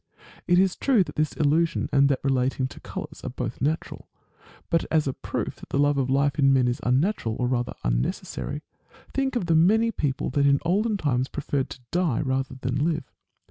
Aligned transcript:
It 0.47 0.57
is 0.57 0.75
true 0.75 1.03
that 1.03 1.15
this 1.15 1.33
illusion 1.33 1.87
and 1.93 2.09
that 2.09 2.21
relating 2.23 2.67
to 2.69 2.79
colours 2.79 3.21
are 3.23 3.29
both 3.29 3.61
natural. 3.61 4.07
But 4.71 4.83
as 4.89 5.05
a 5.07 5.13
proof 5.13 5.57
that 5.57 5.69
the 5.69 5.77
love 5.77 5.99
of 5.99 6.09
life 6.09 6.39
in 6.39 6.51
men 6.51 6.67
is 6.67 6.79
unnatural, 6.81 7.35
or 7.39 7.45
rather 7.47 7.75
unnecessary, 7.83 8.63
think 9.13 9.35
of 9.35 9.45
the 9.45 9.53
many 9.53 9.91
people 9.91 10.31
that 10.31 10.47
in 10.47 10.59
olden 10.65 10.97
times 10.97 11.27
preferred 11.27 11.69
to 11.69 11.79
die 11.91 12.19
rather 12.21 12.55
than 12.61 12.83
live. 12.83 13.11